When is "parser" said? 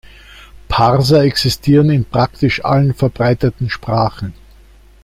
0.67-1.25